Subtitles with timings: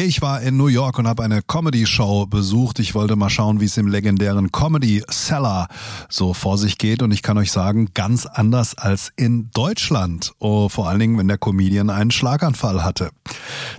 [0.00, 2.78] Ich war in New York und habe eine Comedy-Show besucht.
[2.78, 5.66] Ich wollte mal schauen, wie es im legendären Comedy Cellar
[6.08, 7.02] so vor sich geht.
[7.02, 10.34] Und ich kann euch sagen, ganz anders als in Deutschland.
[10.38, 13.10] Oh, vor allen Dingen, wenn der Comedian einen Schlaganfall hatte.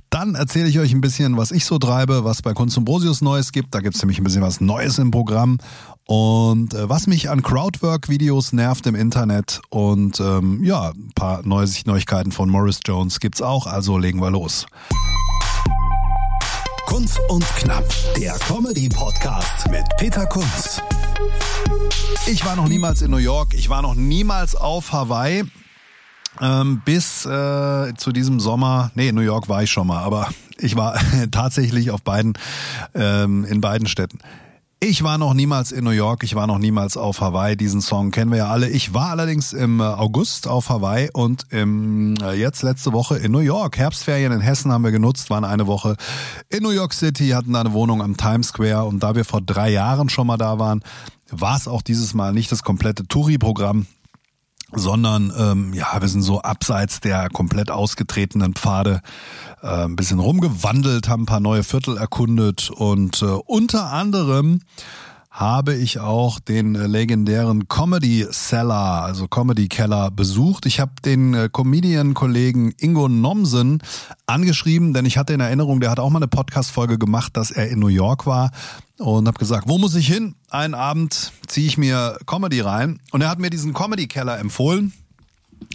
[0.09, 3.21] Dann erzähle ich euch ein bisschen, was ich so treibe, was bei Kunst und Brosius
[3.21, 3.73] Neues gibt.
[3.73, 5.57] Da gibt es nämlich ein bisschen was Neues im Programm.
[6.03, 9.61] Und äh, was mich an Crowdwork-Videos nervt im Internet.
[9.69, 13.67] Und ähm, ja, ein paar Neuigkeiten von Morris Jones gibt's auch.
[13.67, 14.65] Also legen wir los.
[16.89, 17.85] Kunz und Knapp,
[18.17, 20.81] der Comedy-Podcast mit Peter Kunz.
[22.25, 25.43] Ich war noch niemals in New York, ich war noch niemals auf Hawaii.
[26.41, 30.75] Ähm, bis äh, zu diesem Sommer, nee, New York war ich schon mal, aber ich
[30.77, 30.99] war
[31.31, 32.33] tatsächlich auf beiden,
[32.95, 34.17] ähm, in beiden Städten.
[34.81, 37.57] Ich war noch niemals in New York, ich war noch niemals auf Hawaii.
[37.57, 38.69] Diesen Song kennen wir ja alle.
[38.69, 43.33] Ich war allerdings im äh, August auf Hawaii und im, äh, jetzt letzte Woche in
[43.33, 43.77] New York.
[43.77, 45.97] Herbstferien in Hessen haben wir genutzt, waren eine Woche
[46.47, 49.41] in New York City, hatten da eine Wohnung am Times Square und da wir vor
[49.41, 50.81] drei Jahren schon mal da waren,
[51.29, 53.85] war es auch dieses Mal nicht das komplette Touri-Programm,
[54.73, 59.01] sondern ähm, ja, wir sind so abseits der komplett ausgetretenen Pfade
[59.61, 64.61] äh, ein bisschen rumgewandelt, haben ein paar neue Viertel erkundet und äh, unter anderem
[65.29, 70.65] habe ich auch den äh, legendären Comedy Cellar, also Comedy Keller besucht.
[70.65, 73.81] Ich habe den äh, Comedian-Kollegen Ingo Nomsen
[74.25, 77.69] angeschrieben, denn ich hatte in Erinnerung, der hat auch mal eine Podcast-Folge gemacht, dass er
[77.69, 78.51] in New York war
[78.97, 80.35] und habe gesagt, wo muss ich hin?
[80.49, 84.93] Einen Abend ziehe ich mir Comedy rein und er hat mir diesen Comedy Keller empfohlen.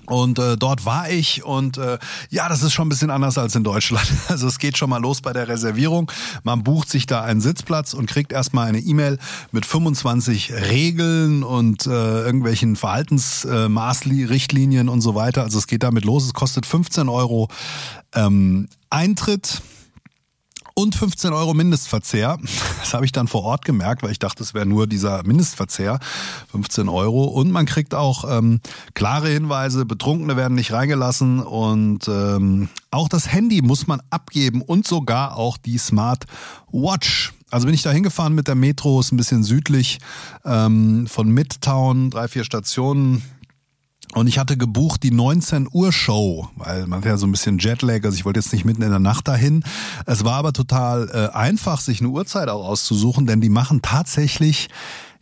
[0.06, 1.98] Und äh, dort war ich und äh,
[2.30, 4.06] ja, das ist schon ein bisschen anders als in Deutschland.
[4.28, 6.11] Also es geht schon mal los bei der Reservierung.
[6.42, 9.19] Man bucht sich da einen Sitzplatz und kriegt erstmal eine E-Mail
[9.52, 15.42] mit 25 Regeln und äh, irgendwelchen Verhaltensmaßrichtlinien äh, und so weiter.
[15.42, 16.24] Also es geht damit los.
[16.24, 17.48] Es kostet 15 Euro
[18.14, 19.62] ähm, Eintritt
[20.75, 22.39] und 15 Euro Mindestverzehr.
[22.84, 25.98] Das habe ich dann vor Ort gemerkt, weil ich dachte, es wäre nur dieser Mindestverzehr,
[26.53, 27.25] 15 Euro.
[27.25, 28.61] Und man kriegt auch ähm,
[28.92, 34.86] klare Hinweise, Betrunkene werden nicht reingelassen und ähm, auch das Handy muss man abgeben und
[34.86, 36.27] sogar auch die Smart
[36.70, 37.33] Watch.
[37.51, 39.98] Also bin ich da hingefahren mit der Metro, ist ein bisschen südlich
[40.45, 43.23] ähm, von Midtown, drei, vier Stationen,
[44.14, 47.58] und ich hatte gebucht die 19 Uhr Show, weil man hat ja so ein bisschen
[47.58, 49.64] Jetlag, also ich wollte jetzt nicht mitten in der Nacht dahin.
[50.07, 54.69] Es war aber total äh, einfach, sich eine Uhrzeit auch auszusuchen, denn die machen tatsächlich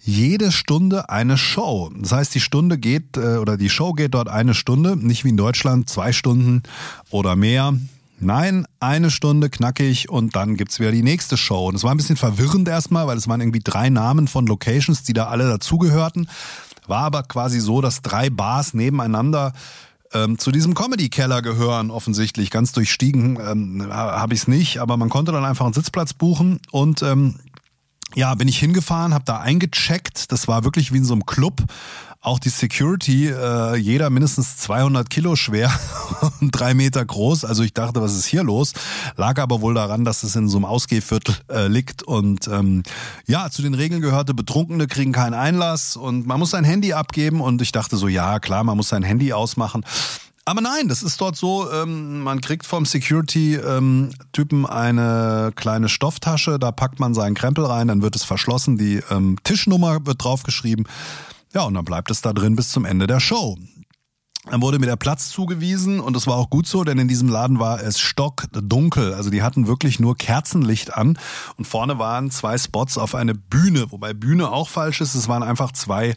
[0.04, 1.90] jede Stunde eine Show.
[1.96, 5.30] Das heißt, die Stunde geht äh, oder die Show geht dort eine Stunde, nicht wie
[5.30, 6.62] in Deutschland zwei Stunden
[7.10, 7.74] oder mehr.
[8.18, 11.66] Nein, eine Stunde knackig und dann gibt's wieder die nächste Show.
[11.66, 15.02] Und es war ein bisschen verwirrend erstmal, weil es waren irgendwie drei Namen von Locations,
[15.02, 16.28] die da alle dazugehörten.
[16.92, 19.54] War aber quasi so, dass drei Bars nebeneinander
[20.12, 22.50] ähm, zu diesem Comedy-Keller gehören, offensichtlich.
[22.50, 26.60] Ganz durchstiegen ähm, habe ich es nicht, aber man konnte dann einfach einen Sitzplatz buchen
[26.70, 27.36] und ähm,
[28.14, 30.32] ja, bin ich hingefahren, habe da eingecheckt.
[30.32, 31.62] Das war wirklich wie in so einem Club.
[32.24, 35.72] Auch die Security, äh, jeder mindestens 200 Kilo schwer
[36.40, 37.44] und drei Meter groß.
[37.44, 38.74] Also ich dachte, was ist hier los?
[39.16, 42.04] Lag aber wohl daran, dass es in so einem Ausgehviertel äh, liegt.
[42.04, 42.84] Und ähm,
[43.26, 47.40] ja, zu den Regeln gehörte, Betrunkene kriegen keinen Einlass und man muss sein Handy abgeben.
[47.40, 49.84] Und ich dachte so, ja klar, man muss sein Handy ausmachen.
[50.44, 56.58] Aber nein, das ist dort so, ähm, man kriegt vom Security-Typen ähm, eine kleine Stofftasche,
[56.58, 60.88] da packt man seinen Krempel rein, dann wird es verschlossen, die ähm, Tischnummer wird draufgeschrieben.
[61.54, 63.56] Ja, und dann bleibt es da drin bis zum Ende der Show.
[64.50, 67.28] Dann wurde mir der Platz zugewiesen und das war auch gut so, denn in diesem
[67.28, 69.14] Laden war es stockdunkel.
[69.14, 71.16] Also die hatten wirklich nur Kerzenlicht an
[71.56, 75.14] und vorne waren zwei Spots auf eine Bühne, wobei Bühne auch falsch ist.
[75.14, 76.16] Es waren einfach zwei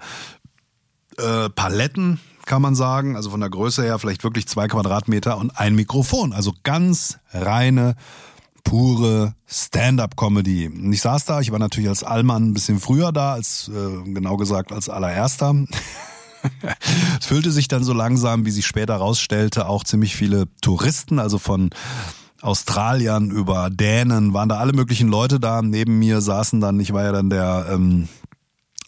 [1.17, 3.15] äh, Paletten, kann man sagen.
[3.15, 6.33] Also von der Größe her vielleicht wirklich zwei Quadratmeter und ein Mikrofon.
[6.33, 7.95] Also ganz reine,
[8.63, 10.67] pure Stand-up-Comedy.
[10.67, 14.11] Und ich saß da, ich war natürlich als Allmann ein bisschen früher da, als äh,
[14.11, 15.55] genau gesagt als allererster.
[17.19, 21.37] es füllte sich dann so langsam, wie sich später rausstellte, auch ziemlich viele Touristen, also
[21.37, 21.69] von
[22.41, 25.61] Australiern über Dänen, waren da alle möglichen Leute da.
[25.61, 28.07] Neben mir saßen dann, ich war ja dann der ähm,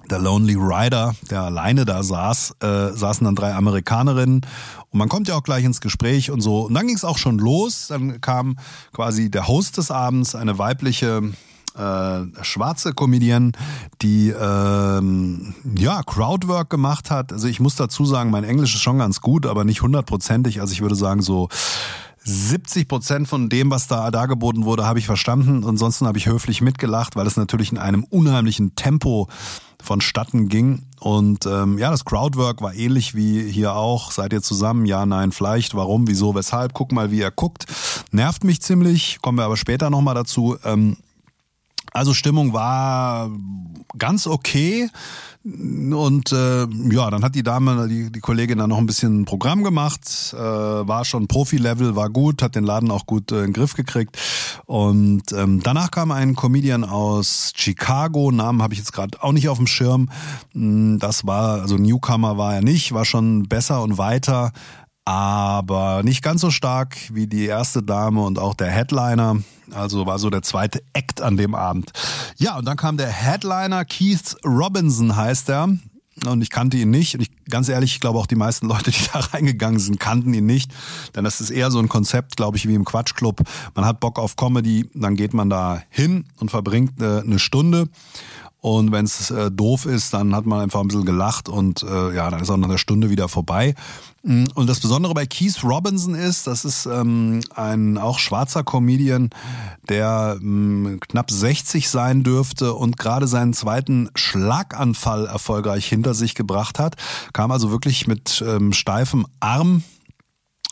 [0.09, 4.41] der Lonely Rider, der alleine da saß, äh, saßen dann drei Amerikanerinnen
[4.89, 6.61] und man kommt ja auch gleich ins Gespräch und so.
[6.61, 7.87] Und dann ging es auch schon los.
[7.89, 8.57] Dann kam
[8.93, 11.21] quasi der Host des Abends, eine weibliche
[11.77, 13.51] äh, schwarze Comedian,
[14.01, 17.31] die ähm, ja Crowdwork gemacht hat.
[17.31, 20.61] Also ich muss dazu sagen, mein Englisch ist schon ganz gut, aber nicht hundertprozentig.
[20.61, 21.49] Also ich würde sagen so
[22.23, 25.63] 70 Prozent von dem, was da dargeboten wurde, habe ich verstanden.
[25.65, 29.27] Ansonsten habe ich höflich mitgelacht, weil es natürlich in einem unheimlichen Tempo
[29.81, 30.83] vonstatten ging.
[30.99, 34.11] Und ähm, ja, das Crowdwork war ähnlich wie hier auch.
[34.11, 34.85] Seid ihr zusammen?
[34.85, 35.75] Ja, nein, vielleicht.
[35.75, 36.73] Warum, wieso, weshalb?
[36.73, 37.65] Guck mal, wie er guckt.
[38.11, 39.19] Nervt mich ziemlich.
[39.21, 40.57] Kommen wir aber später nochmal dazu.
[40.63, 40.97] Ähm,
[41.93, 43.29] also Stimmung war
[43.97, 44.89] ganz okay.
[45.43, 49.63] Und äh, ja, dann hat die Dame, die, die Kollegin dann noch ein bisschen Programm
[49.63, 53.53] gemacht, äh, war schon Profi-Level, war gut, hat den Laden auch gut äh, in den
[53.53, 54.17] Griff gekriegt.
[54.65, 59.47] Und ähm, danach kam ein Comedian aus Chicago, Namen habe ich jetzt gerade auch nicht
[59.47, 60.09] auf dem Schirm.
[60.51, 64.51] Hm, das war, also Newcomer war er nicht, war schon besser und weiter,
[65.07, 69.37] aber nicht ganz so stark wie die erste Dame und auch der Headliner.
[69.71, 71.93] Also war so der zweite Act an dem Abend.
[72.35, 75.69] Ja, und dann kam der Headliner, Keith Robinson heißt er.
[76.25, 77.15] Und ich kannte ihn nicht.
[77.15, 80.33] Und ich, ganz ehrlich, ich glaube auch die meisten Leute, die da reingegangen sind, kannten
[80.33, 80.73] ihn nicht.
[81.15, 83.43] Denn das ist eher so ein Konzept, glaube ich, wie im Quatschclub.
[83.75, 87.87] Man hat Bock auf Comedy, dann geht man da hin und verbringt äh, eine Stunde.
[88.67, 92.13] Und wenn es äh, doof ist, dann hat man einfach ein bisschen gelacht und äh,
[92.13, 93.75] ja, dann ist auch nach einer Stunde wieder vorbei.
[94.23, 99.29] Mm, und das Besondere bei Keith Robinson ist, das ist ähm, ein auch schwarzer Comedian,
[99.87, 106.77] der ähm, knapp 60 sein dürfte und gerade seinen zweiten Schlaganfall erfolgreich hinter sich gebracht
[106.77, 106.97] hat.
[107.31, 109.83] Kam also wirklich mit ähm, steifem Arm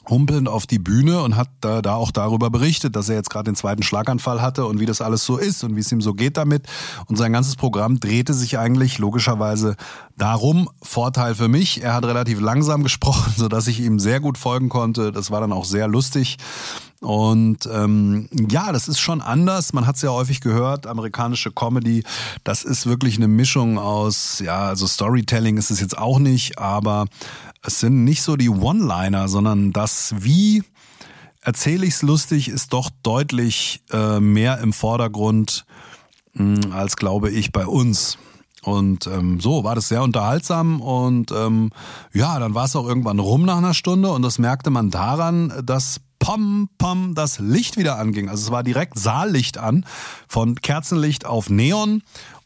[0.09, 3.51] humpelnd auf die Bühne und hat da, da auch darüber berichtet, dass er jetzt gerade
[3.51, 6.13] den zweiten Schlaganfall hatte und wie das alles so ist und wie es ihm so
[6.13, 6.67] geht damit.
[7.07, 9.75] Und sein ganzes Programm drehte sich eigentlich logischerweise
[10.17, 10.69] darum.
[10.81, 14.69] Vorteil für mich, er hat relativ langsam gesprochen, so dass ich ihm sehr gut folgen
[14.69, 15.11] konnte.
[15.11, 16.37] Das war dann auch sehr lustig.
[17.01, 19.73] Und ähm, ja, das ist schon anders.
[19.73, 22.03] Man hat es ja häufig gehört, amerikanische Comedy,
[22.43, 27.05] das ist wirklich eine Mischung aus, ja, also Storytelling ist es jetzt auch nicht, aber
[27.65, 30.63] es sind nicht so die One-Liner, sondern das wie
[31.41, 35.65] erzähle ich es lustig ist doch deutlich äh, mehr im Vordergrund
[36.33, 38.17] mh, hm, als glaube ich bei uns.
[38.63, 41.69] Und ähm, so war das sehr unterhaltsam und ähm,
[42.13, 45.53] ja, dann war es auch irgendwann rum nach einer Stunde und das merkte man daran,
[45.63, 48.27] dass pom, pom, das Licht wieder anging.
[48.27, 49.85] Also es war direkt Saallicht an,
[50.27, 52.01] von Kerzenlicht auf Neon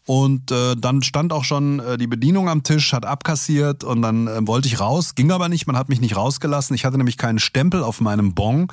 [0.09, 4.25] und äh, dann stand auch schon äh, die Bedienung am Tisch, hat abkassiert und dann
[4.25, 6.73] äh, wollte ich raus, ging aber nicht, man hat mich nicht rausgelassen.
[6.73, 8.69] Ich hatte nämlich keinen Stempel auf meinem Bon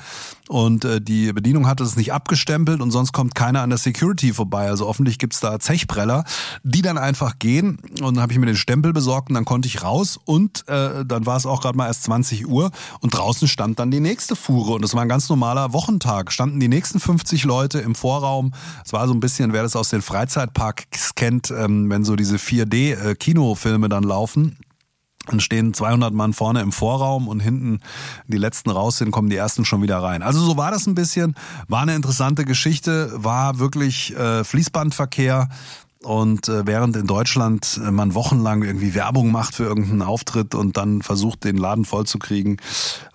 [0.49, 4.33] und äh, die Bedienung hatte es nicht abgestempelt und sonst kommt keiner an der Security
[4.33, 4.69] vorbei.
[4.69, 6.25] Also offensichtlich gibt's da Zechpreller,
[6.63, 9.69] die dann einfach gehen und dann habe ich mir den Stempel besorgt und dann konnte
[9.69, 12.71] ich raus und äh, dann war es auch gerade mal erst 20 Uhr
[13.01, 16.33] und draußen stand dann die nächste Fuhre und es war ein ganz normaler Wochentag.
[16.33, 18.53] Standen die nächsten 50 Leute im Vorraum.
[18.85, 22.37] Es war so ein bisschen, wer das aus den Freizeitparks kennt, ähm, wenn so diese
[22.37, 24.59] 4D-Kinofilme dann laufen.
[25.27, 27.81] Dann stehen 200 Mann vorne im Vorraum und hinten
[28.29, 30.23] die letzten raus sind, kommen die ersten schon wieder rein.
[30.23, 31.35] Also so war das ein bisschen.
[31.67, 35.49] War eine interessante Geschichte, war wirklich äh, Fließbandverkehr.
[36.07, 40.77] Und äh, während in Deutschland äh, man wochenlang irgendwie Werbung macht für irgendeinen Auftritt und
[40.77, 42.59] dann versucht, den Laden vollzukriegen,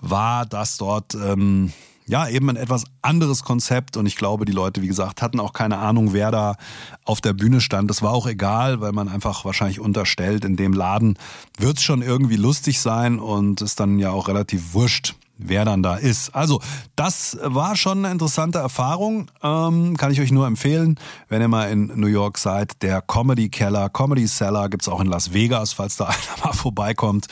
[0.02, 1.72] war das dort ähm,
[2.06, 5.54] ja, eben ein etwas anderes Konzept und ich glaube, die Leute, wie gesagt, hatten auch
[5.54, 6.58] keine Ahnung, wer da
[7.06, 7.90] auf der Bühne stand.
[7.90, 11.18] Das war auch egal, weil man einfach wahrscheinlich unterstellt, in dem Laden
[11.58, 15.16] wird es schon irgendwie lustig sein und ist dann ja auch relativ wurscht,
[15.46, 16.34] wer dann da ist.
[16.36, 16.62] Also,
[16.96, 19.30] das war schon eine interessante Erfahrung.
[19.42, 21.00] Ähm, kann ich euch nur empfehlen,
[21.30, 22.82] wenn ihr mal in New York seid.
[22.82, 27.28] Der Comedy Keller, Comedy Cellar gibt's auch in Las Vegas, falls da einer mal vorbeikommt.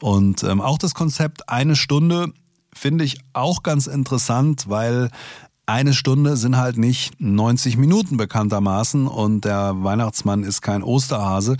[0.00, 2.32] Und ähm, auch das Konzept eine Stunde
[2.72, 5.10] finde ich auch ganz interessant, weil
[5.68, 11.58] eine Stunde sind halt nicht 90 Minuten bekanntermaßen und der Weihnachtsmann ist kein Osterhase.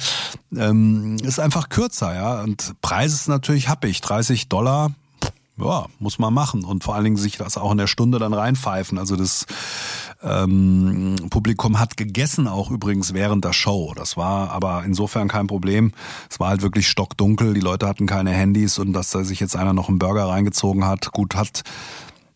[0.57, 2.43] Ähm, ist einfach kürzer, ja.
[2.43, 4.01] Und Preis ist natürlich happig.
[4.01, 4.93] 30 Dollar,
[5.59, 6.65] ja, muss man machen.
[6.65, 8.99] Und vor allen Dingen sich das auch in der Stunde dann reinpfeifen.
[8.99, 9.47] Also das
[10.23, 13.93] ähm, Publikum hat gegessen auch übrigens während der Show.
[13.97, 15.93] Das war aber insofern kein Problem.
[16.31, 19.57] Es war halt wirklich stockdunkel, die Leute hatten keine Handys und dass da sich jetzt
[19.57, 21.63] einer noch einen Burger reingezogen hat, gut hat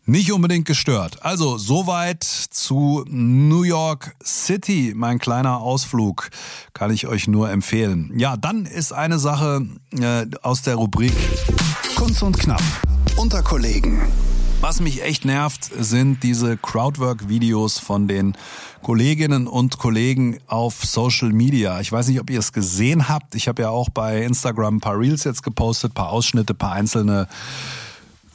[0.05, 1.23] nicht unbedingt gestört.
[1.23, 6.31] Also soweit zu New York City, mein kleiner Ausflug,
[6.73, 8.13] kann ich euch nur empfehlen.
[8.17, 11.13] Ja, dann ist eine Sache äh, aus der Rubrik
[11.95, 12.63] Kunst und Knapp
[13.17, 14.01] unter Kollegen.
[14.61, 18.37] Was mich echt nervt, sind diese Crowdwork-Videos von den
[18.83, 21.81] Kolleginnen und Kollegen auf Social Media.
[21.81, 23.35] Ich weiß nicht, ob ihr es gesehen habt.
[23.35, 27.29] Ich habe ja auch bei Instagram ein paar Reels jetzt gepostet, paar Ausschnitte, paar einzelne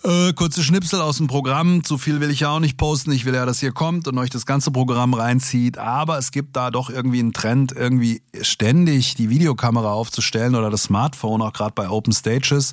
[0.08, 1.84] Äh, kurze Schnipsel aus dem Programm.
[1.84, 3.12] Zu viel will ich ja auch nicht posten.
[3.12, 5.78] Ich will ja, dass ihr kommt und euch das ganze Programm reinzieht.
[5.78, 10.84] Aber es gibt da doch irgendwie einen Trend, irgendwie ständig die Videokamera aufzustellen oder das
[10.84, 12.72] Smartphone, auch gerade bei Open Stages.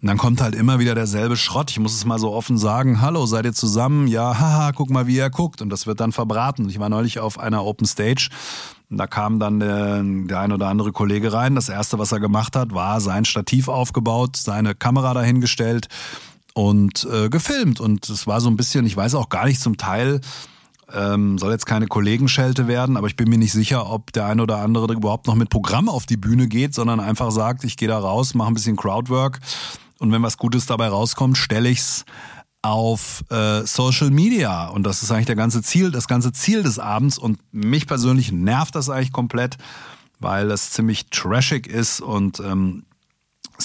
[0.00, 1.70] Und dann kommt halt immer wieder derselbe Schrott.
[1.70, 3.00] Ich muss es mal so offen sagen.
[3.00, 4.08] Hallo, seid ihr zusammen?
[4.08, 5.62] Ja, haha, guck mal, wie er guckt.
[5.62, 6.68] Und das wird dann verbraten.
[6.68, 8.28] Ich war neulich auf einer Open Stage.
[8.90, 11.54] Da kam dann der, der ein oder andere Kollege rein.
[11.54, 15.86] Das erste, was er gemacht hat, war sein Stativ aufgebaut, seine Kamera dahingestellt
[16.54, 17.80] und äh, gefilmt.
[17.80, 20.20] Und es war so ein bisschen, ich weiß auch gar nicht zum Teil,
[20.92, 24.42] ähm, soll jetzt keine Kollegenschelte werden, aber ich bin mir nicht sicher, ob der eine
[24.42, 27.88] oder andere überhaupt noch mit Programm auf die Bühne geht, sondern einfach sagt, ich gehe
[27.88, 29.40] da raus, mache ein bisschen Crowdwork.
[29.98, 32.04] Und wenn was Gutes dabei rauskommt, stelle ich's
[32.62, 34.68] auf äh, Social Media.
[34.68, 37.18] Und das ist eigentlich der ganze Ziel, das ganze Ziel des Abends.
[37.18, 39.58] Und mich persönlich nervt das eigentlich komplett,
[40.20, 42.00] weil es ziemlich trashig ist.
[42.00, 42.84] Und ähm,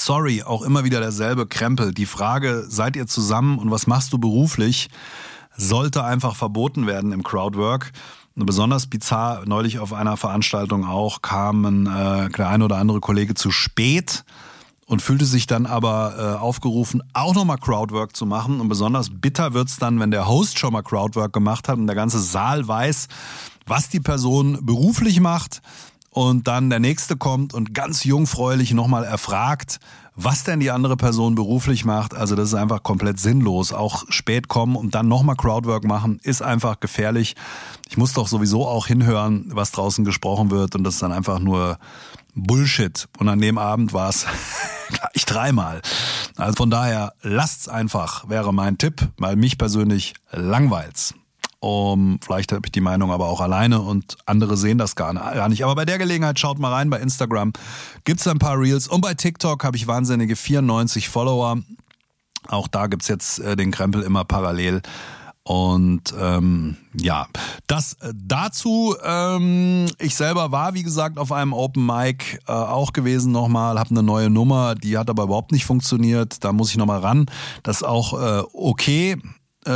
[0.03, 1.93] sorry, auch immer wieder derselbe Krempel.
[1.93, 4.89] Die Frage, seid ihr zusammen und was machst du beruflich,
[5.55, 7.91] sollte einfach verboten werden im Crowdwork.
[8.35, 13.49] Besonders bizarr, neulich auf einer Veranstaltung auch, kam äh, der ein oder andere Kollege zu
[13.49, 14.23] spät
[14.85, 18.61] und fühlte sich dann aber äh, aufgerufen, auch nochmal Crowdwork zu machen.
[18.61, 21.95] Und besonders bitter wird's dann, wenn der Host schon mal Crowdwork gemacht hat und der
[21.95, 23.07] ganze Saal weiß,
[23.65, 25.61] was die Person beruflich macht.
[26.17, 29.79] Und dann der nächste kommt und ganz jungfräulich nochmal erfragt,
[30.15, 32.15] was denn die andere Person beruflich macht.
[32.15, 33.71] Also das ist einfach komplett sinnlos.
[33.71, 37.35] Auch spät kommen und dann nochmal Crowdwork machen, ist einfach gefährlich.
[37.87, 40.73] Ich muss doch sowieso auch hinhören, was draußen gesprochen wird.
[40.73, 41.77] Und das ist dann einfach nur
[42.33, 43.07] Bullshit.
[43.19, 44.25] Und an dem Abend war es
[44.89, 45.83] gleich dreimal.
[46.35, 51.13] Also von daher, lasst's einfach, wäre mein Tipp, weil mich persönlich langweilt's.
[51.59, 55.13] Um, vielleicht habe ich die Meinung aber auch alleine und andere sehen das gar
[55.49, 55.63] nicht.
[55.63, 57.53] Aber bei der Gelegenheit schaut mal rein bei Instagram.
[58.03, 61.57] Gibt's ein paar Reels und bei TikTok habe ich wahnsinnige 94 Follower.
[62.47, 64.81] Auch da gibt's jetzt äh, den Krempel immer parallel.
[65.47, 67.25] Und ähm, ja,
[67.67, 68.95] das äh, dazu.
[69.01, 73.91] Ähm, ich selber war, wie gesagt, auf einem Open Mic äh, auch gewesen nochmal, habe
[73.91, 76.43] eine neue Nummer, die hat aber überhaupt nicht funktioniert.
[76.43, 77.27] Da muss ich nochmal ran.
[77.63, 79.17] Das ist auch äh, okay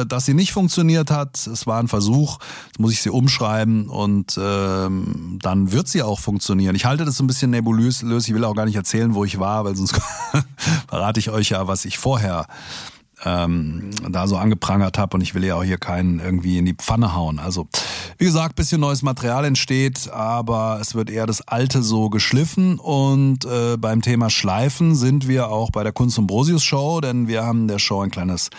[0.06, 1.48] dass sie nicht funktioniert hat.
[1.48, 6.20] Es war ein Versuch, jetzt muss ich sie umschreiben und ähm, dann wird sie auch
[6.20, 6.76] funktionieren.
[6.76, 9.40] Ich halte das so ein bisschen nebulös, ich will auch gar nicht erzählen, wo ich
[9.40, 10.00] war, weil sonst
[10.88, 12.48] verrate ich euch ja, was ich vorher
[13.24, 16.74] ähm, da so angeprangert habe und ich will ja auch hier keinen irgendwie in die
[16.74, 17.40] Pfanne hauen.
[17.40, 17.68] Also
[18.18, 23.46] wie gesagt, bisschen neues Material entsteht, aber es wird eher das Alte so geschliffen und
[23.46, 27.44] äh, beim Thema Schleifen sind wir auch bei der Kunst und Brosius Show, denn wir
[27.44, 28.50] haben der Show ein kleines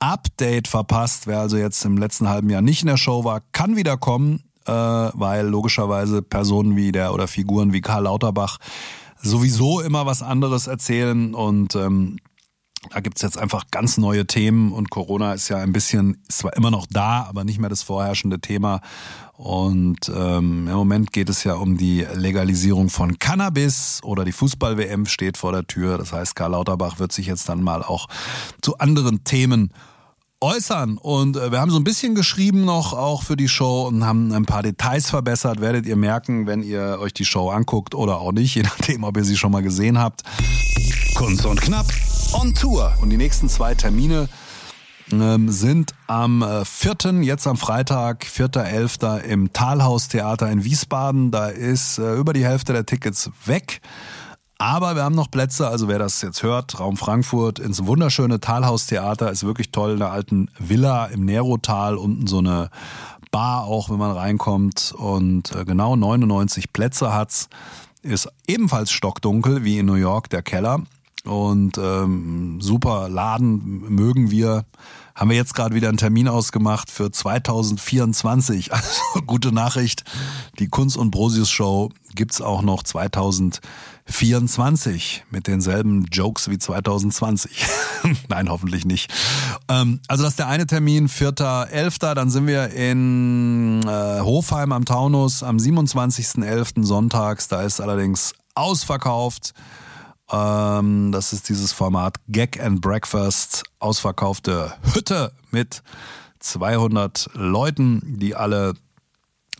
[0.00, 1.26] Update verpasst.
[1.26, 4.42] Wer also jetzt im letzten halben Jahr nicht in der Show war, kann wieder kommen,
[4.66, 8.58] äh, weil logischerweise Personen wie der oder Figuren wie Karl Lauterbach
[9.20, 12.18] sowieso immer was anderes erzählen und ähm,
[12.90, 16.56] da gibt's jetzt einfach ganz neue Themen und Corona ist ja ein bisschen, ist zwar
[16.56, 18.80] immer noch da, aber nicht mehr das vorherrschende Thema.
[19.38, 25.06] Und ähm, im Moment geht es ja um die Legalisierung von Cannabis oder die Fußball-WM
[25.06, 25.96] steht vor der Tür.
[25.96, 28.08] Das heißt, Karl Lauterbach wird sich jetzt dann mal auch
[28.62, 29.72] zu anderen Themen
[30.40, 30.98] äußern.
[30.98, 34.32] Und äh, wir haben so ein bisschen geschrieben noch auch für die Show und haben
[34.32, 35.60] ein paar Details verbessert.
[35.60, 39.16] Werdet ihr merken, wenn ihr euch die Show anguckt oder auch nicht, je nachdem, ob
[39.16, 40.22] ihr sie schon mal gesehen habt.
[41.14, 41.86] Kunst und Knapp
[42.32, 42.94] on Tour.
[43.00, 44.28] Und die nächsten zwei Termine
[45.12, 49.20] ähm, sind am äh, 4., jetzt am Freitag, 4.11.
[49.22, 51.30] im Talhaustheater in Wiesbaden.
[51.30, 53.80] Da ist äh, über die Hälfte der Tickets weg.
[54.58, 59.30] Aber wir haben noch Plätze, also wer das jetzt hört, Raum Frankfurt ins wunderschöne Talhaustheater
[59.30, 62.70] ist wirklich toll, in der alten Villa im Nerotal, unten so eine
[63.30, 67.48] Bar auch, wenn man reinkommt und äh, genau 99 Plätze hat's.
[68.02, 70.82] Ist ebenfalls stockdunkel wie in New York der Keller
[71.28, 74.64] und ähm, super Laden mögen wir.
[75.14, 78.70] Haben wir jetzt gerade wieder einen Termin ausgemacht für 2024.
[78.72, 80.04] Also gute Nachricht.
[80.60, 87.66] Die Kunst und Brosius Show gibt's auch noch 2024 mit denselben Jokes wie 2020.
[88.28, 89.12] Nein, hoffentlich nicht.
[89.68, 92.14] Ähm, also das ist der eine Termin, 4.11.
[92.14, 96.84] Dann sind wir in äh, Hofheim am Taunus am 27.11.
[96.84, 97.48] sonntags.
[97.48, 99.52] Da ist allerdings ausverkauft.
[100.30, 105.82] Ähm, das ist dieses Format Gag and Breakfast, ausverkaufte Hütte mit
[106.40, 108.74] 200 Leuten, die alle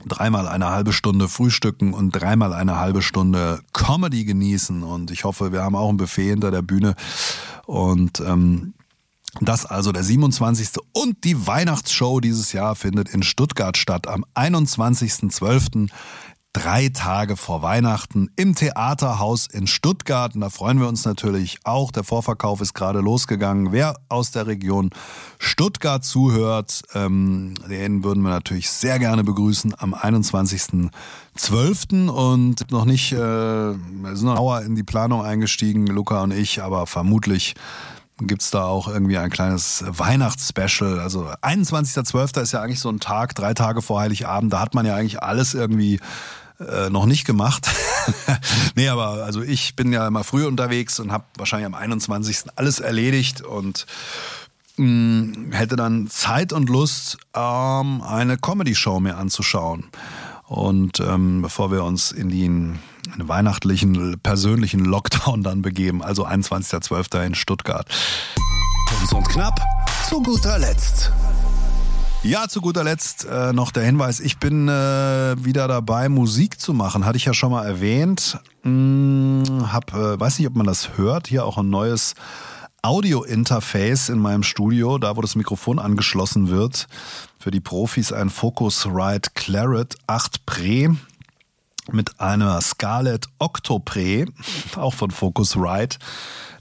[0.07, 4.83] dreimal eine halbe Stunde frühstücken und dreimal eine halbe Stunde Comedy genießen.
[4.83, 6.95] Und ich hoffe, wir haben auch ein Buffet hinter der Bühne.
[7.67, 8.75] Und ähm,
[9.41, 10.71] das also der 27.
[10.93, 15.91] und die Weihnachtsshow dieses Jahr findet in Stuttgart statt am 21.12.
[16.59, 20.35] drei Tage vor Weihnachten im Theaterhaus in Stuttgart.
[20.35, 21.93] Und da freuen wir uns natürlich auch.
[21.93, 23.71] Der Vorverkauf ist gerade losgegangen.
[23.71, 24.91] Wer aus der Region
[25.39, 32.09] Stuttgart zuhört, ähm, den würden wir natürlich sehr gerne begrüßen am 21.12.
[32.09, 36.61] Und noch nicht, äh, wir sind noch genauer in die Planung eingestiegen, Luca und ich,
[36.63, 37.55] aber vermutlich
[38.21, 40.99] gibt's da auch irgendwie ein kleines Weihnachtsspecial.
[40.99, 42.43] Also 21.12.
[42.43, 44.53] ist ja eigentlich so ein Tag, drei Tage vor Heiligabend.
[44.53, 46.01] Da hat man ja eigentlich alles irgendwie
[46.61, 47.69] äh, noch nicht gemacht.
[48.75, 52.47] nee, aber also ich bin ja immer früh unterwegs und habe wahrscheinlich am 21.
[52.57, 53.87] alles erledigt und
[54.77, 59.85] mh, hätte dann Zeit und Lust, ähm, eine Comedy-Show mir anzuschauen.
[60.47, 62.79] Und ähm, bevor wir uns in den
[63.19, 67.27] weihnachtlichen, persönlichen Lockdown dann begeben, also 21.12.
[67.27, 67.87] in Stuttgart.
[68.89, 69.61] Kurz und knapp,
[70.09, 71.13] zu guter Letzt.
[72.25, 74.73] Ja, zu guter Letzt äh, noch der Hinweis, ich bin äh,
[75.45, 77.07] wieder dabei, Musik zu machen.
[77.07, 78.41] Hatte ich ja schon mal erwähnt.
[78.63, 82.15] Hm, hab, äh, weiß nicht, ob man das hört, hier auch ein neues
[82.83, 86.89] Audio-Interface in meinem Studio, da wo das Mikrofon angeschlossen wird.
[87.39, 90.97] Für die Profis ein Focusrite Claret 8 Pre
[91.93, 94.27] mit einer Scarlett Octopre,
[94.77, 95.99] auch von Focusrite.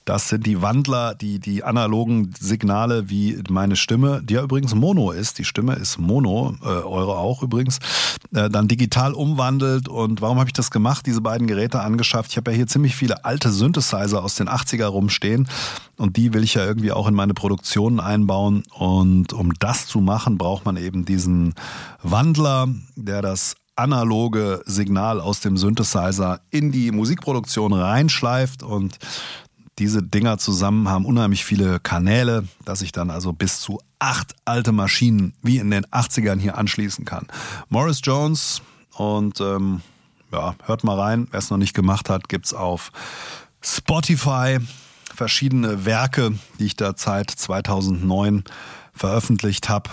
[0.07, 5.11] Das sind die Wandler, die, die analogen Signale wie meine Stimme, die ja übrigens Mono
[5.11, 7.79] ist, die Stimme ist Mono, äh, eure auch übrigens,
[8.33, 9.89] äh, dann digital umwandelt.
[9.89, 12.31] Und warum habe ich das gemacht, diese beiden Geräte angeschafft?
[12.31, 15.49] Ich habe ja hier ziemlich viele alte Synthesizer aus den 80er rumstehen
[15.97, 18.63] und die will ich ja irgendwie auch in meine Produktionen einbauen.
[18.73, 21.53] Und um das zu machen, braucht man eben diesen
[22.01, 28.97] Wandler, der das analoge Signal aus dem Synthesizer in die Musikproduktion reinschleift und
[29.79, 34.72] diese Dinger zusammen haben unheimlich viele Kanäle, dass ich dann also bis zu acht alte
[34.72, 37.27] Maschinen wie in den 80ern hier anschließen kann.
[37.69, 38.62] Morris Jones
[38.96, 39.81] und ähm,
[40.31, 42.91] ja, hört mal rein, wer es noch nicht gemacht hat, gibt's auf
[43.62, 44.60] Spotify
[45.13, 48.43] verschiedene Werke, die ich da seit 2009
[48.93, 49.89] veröffentlicht habe.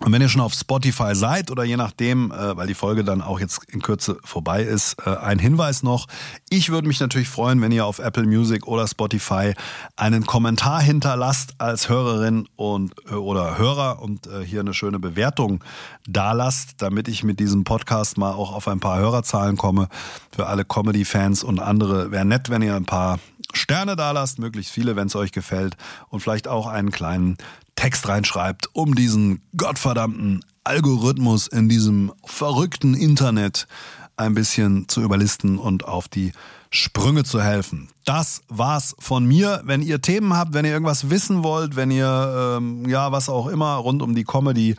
[0.00, 3.22] Und wenn ihr schon auf Spotify seid oder je nachdem, äh, weil die Folge dann
[3.22, 6.08] auch jetzt in Kürze vorbei ist, äh, ein Hinweis noch.
[6.50, 9.54] Ich würde mich natürlich freuen, wenn ihr auf Apple Music oder Spotify
[9.96, 15.62] einen Kommentar hinterlasst als Hörerin und äh, oder Hörer und äh, hier eine schöne Bewertung
[16.08, 19.88] dalasst, damit ich mit diesem Podcast mal auch auf ein paar Hörerzahlen komme.
[20.34, 23.20] Für alle Comedy-Fans und andere wäre nett, wenn ihr ein paar
[23.52, 25.76] Sterne dalasst, möglichst viele, wenn es euch gefällt
[26.08, 27.36] und vielleicht auch einen kleinen
[27.82, 33.66] Text reinschreibt, um diesen gottverdammten Algorithmus in diesem verrückten Internet
[34.16, 36.30] ein bisschen zu überlisten und auf die
[36.70, 37.88] Sprünge zu helfen.
[38.04, 39.62] Das war's von mir.
[39.64, 43.48] Wenn ihr Themen habt, wenn ihr irgendwas wissen wollt, wenn ihr ähm, ja was auch
[43.48, 44.76] immer rund um die Comedy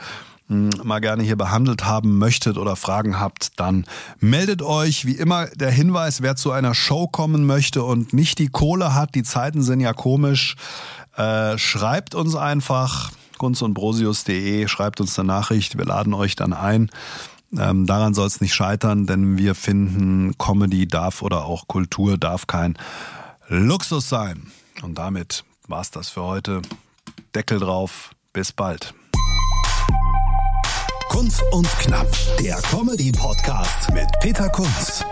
[0.48, 3.86] hm, mal gerne hier behandelt haben möchtet oder Fragen habt, dann
[4.22, 5.06] meldet euch.
[5.06, 9.14] Wie immer der Hinweis, wer zu einer Show kommen möchte und nicht die Kohle hat,
[9.14, 10.56] die Zeiten sind ja komisch,
[11.16, 16.90] äh, schreibt uns einfach kunstundbrosius.de, schreibt uns eine Nachricht, wir laden euch dann ein.
[17.58, 22.48] Ähm, daran soll es nicht scheitern, denn wir finden, Comedy darf oder auch Kultur darf
[22.48, 22.78] kein
[23.48, 24.52] Luxus sein.
[24.82, 26.62] Und damit war's das für heute.
[27.36, 28.12] Deckel drauf.
[28.32, 28.96] Bis bald.
[31.10, 32.08] Kunst und Knapp,
[32.40, 35.06] der Comedy-Podcast mit Peter Kunz.